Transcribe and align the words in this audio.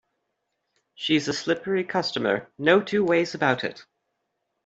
She's 0.95 1.27
a 1.27 1.33
slippery 1.33 1.83
customer, 1.83 2.49
no 2.57 2.81
two 2.81 3.05
ways 3.05 3.35
about 3.35 3.63
it. 3.63 3.85